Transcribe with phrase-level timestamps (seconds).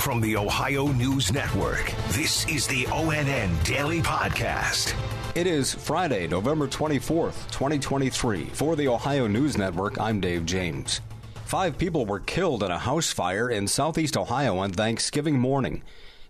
[0.00, 4.94] From the Ohio News Network, this is the ONN Daily Podcast.
[5.34, 8.46] It is Friday, November 24th, 2023.
[8.46, 11.02] For the Ohio News Network, I'm Dave James.
[11.44, 15.82] Five people were killed in a house fire in southeast Ohio on Thanksgiving morning.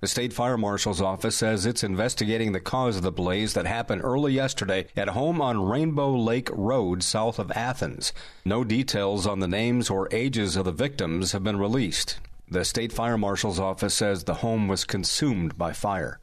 [0.00, 4.02] The state fire marshal's office says it's investigating the cause of the blaze that happened
[4.04, 8.12] early yesterday at home on Rainbow Lake Road south of Athens.
[8.44, 12.20] No details on the names or ages of the victims have been released.
[12.48, 16.20] The state fire marshal's office says the home was consumed by fire.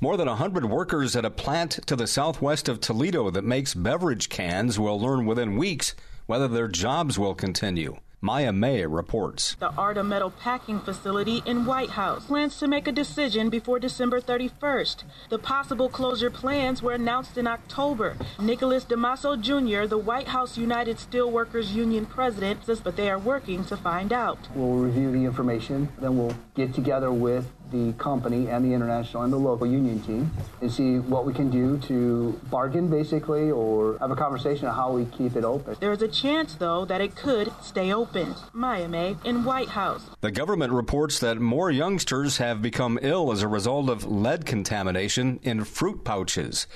[0.00, 4.30] More than 100 workers at a plant to the southwest of Toledo that makes beverage
[4.30, 5.94] cans will learn within weeks
[6.26, 7.98] whether their jobs will continue.
[8.20, 9.54] Maya May reports.
[9.60, 14.20] The Ardagh Metal Packing Facility in White House plans to make a decision before December
[14.20, 15.04] 31st.
[15.28, 18.16] The possible closure plans were announced in October.
[18.40, 23.64] Nicholas DeMasso Jr., the White House United Steelworkers Union president, says but they are working
[23.66, 24.48] to find out.
[24.52, 29.32] We'll review the information, then we'll get together with the company and the international and
[29.32, 34.10] the local union team and see what we can do to bargain basically or have
[34.10, 35.76] a conversation on how we keep it open.
[35.80, 38.34] There is a chance though that it could stay open.
[38.52, 40.02] Maya May in White House.
[40.20, 45.40] The government reports that more youngsters have become ill as a result of lead contamination
[45.42, 46.66] in fruit pouches.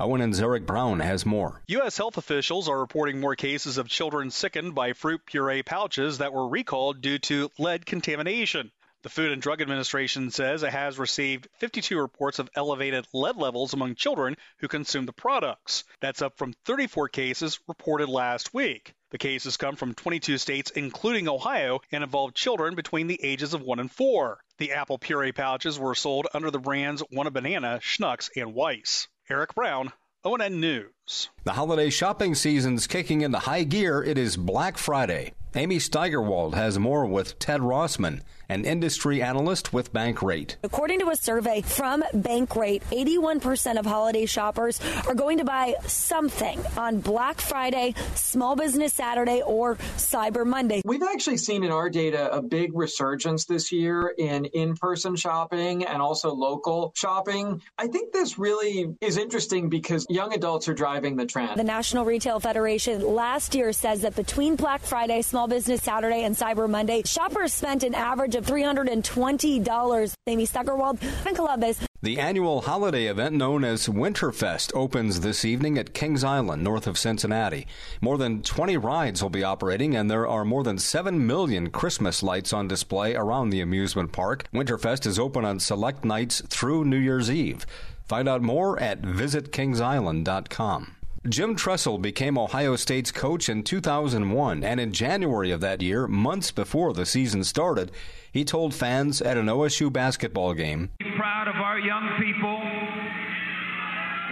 [0.00, 1.60] ONN's Eric Brown has more.
[1.68, 1.98] U.S.
[1.98, 6.48] health officials are reporting more cases of children sickened by fruit puree pouches that were
[6.48, 8.70] recalled due to lead contamination.
[9.02, 13.72] The Food and Drug Administration says it has received 52 reports of elevated lead levels
[13.72, 15.84] among children who consume the products.
[16.02, 18.92] That's up from 34 cases reported last week.
[19.10, 23.62] The cases come from 22 states, including Ohio, and involve children between the ages of
[23.62, 24.38] 1 and 4.
[24.58, 29.08] The apple puree pouches were sold under the brands WanaBana, Schnucks, and Weis.
[29.30, 29.94] Eric Brown,
[30.26, 31.30] ONN News.
[31.44, 34.02] The holiday shopping season's kicking into high gear.
[34.02, 35.32] It is Black Friday.
[35.56, 40.54] Amy Steigerwald has more with Ted Rossman, an industry analyst with Bankrate.
[40.62, 46.60] According to a survey from Bankrate, 81% of holiday shoppers are going to buy something
[46.76, 50.82] on Black Friday, Small Business Saturday, or Cyber Monday.
[50.84, 55.84] We've actually seen in our data a big resurgence this year in in person shopping
[55.84, 57.60] and also local shopping.
[57.76, 61.58] I think this really is interesting because young adults are driving the trend.
[61.58, 66.36] The National Retail Federation last year says that between Black Friday, Small Business Saturday, and
[66.36, 70.14] Cyber Monday, shoppers spent an average of $320.
[70.26, 71.80] Amy Steigerwald in Columbus.
[72.02, 76.96] The annual holiday event known as Winterfest opens this evening at Kings Island, north of
[76.96, 77.66] Cincinnati.
[78.00, 82.22] More than 20 rides will be operating, and there are more than 7 million Christmas
[82.22, 84.46] lights on display around the amusement park.
[84.52, 87.66] Winterfest is open on select nights through New Year's Eve.
[88.06, 90.96] Find out more at visitkingsisland.com.
[91.28, 96.50] Jim Tressel became Ohio State's coach in 2001, and in January of that year, months
[96.50, 97.92] before the season started,
[98.32, 100.88] he told fans at an OSU basketball game,
[101.18, 102.56] Proud of our young people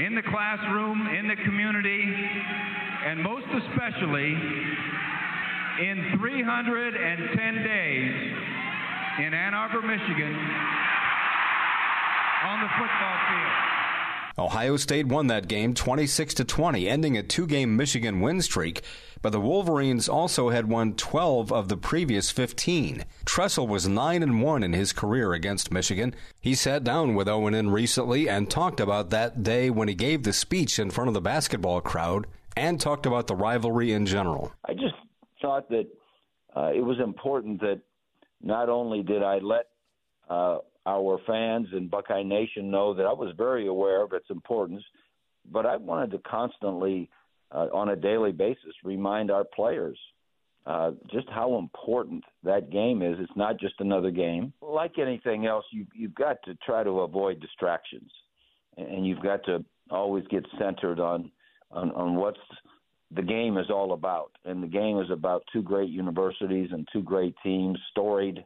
[0.02, 2.04] in the classroom, in the community,
[3.04, 4.32] and most especially
[5.84, 8.14] in 310 days
[9.26, 10.34] in Ann Arbor, Michigan,
[12.48, 13.77] on the football field.
[14.38, 18.82] Ohio State won that game 26 to 20, ending a two-game Michigan win streak,
[19.20, 23.04] but the Wolverines also had won 12 of the previous 15.
[23.24, 26.14] Tressel was 9 and 1 in his career against Michigan.
[26.40, 30.32] He sat down with ONN recently and talked about that day when he gave the
[30.32, 34.52] speech in front of the basketball crowd and talked about the rivalry in general.
[34.64, 34.94] I just
[35.42, 35.88] thought that
[36.56, 37.80] uh, it was important that
[38.40, 39.66] not only did I let
[40.30, 44.82] uh, our fans and Buckeye Nation know that I was very aware of its importance,
[45.52, 47.10] but I wanted to constantly,
[47.52, 49.98] uh, on a daily basis, remind our players
[50.66, 53.16] uh, just how important that game is.
[53.20, 54.52] It's not just another game.
[54.62, 58.10] Like anything else, you, you've got to try to avoid distractions,
[58.76, 61.30] and you've got to always get centered on
[61.70, 62.38] on, on what's
[63.14, 64.30] the game is all about.
[64.44, 68.44] And the game is about two great universities and two great teams, storied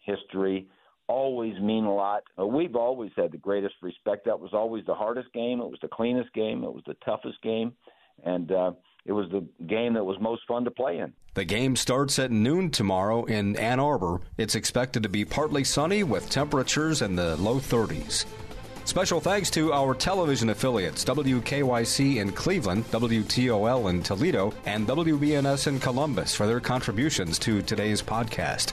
[0.00, 0.68] history
[1.08, 2.22] always mean a lot.
[2.38, 4.26] Uh, we've always had the greatest respect.
[4.26, 5.60] That was always the hardest game.
[5.60, 6.62] It was the cleanest game.
[6.64, 7.72] It was the toughest game,
[8.24, 8.72] and uh,
[9.04, 11.12] it was the game that was most fun to play in.
[11.34, 14.20] The game starts at noon tomorrow in Ann Arbor.
[14.36, 18.26] It's expected to be partly sunny with temperatures in the low 30s.
[18.84, 25.78] Special thanks to our television affiliates WKYC in Cleveland, WTOL in Toledo, and WBNS in
[25.78, 28.72] Columbus for their contributions to today's podcast.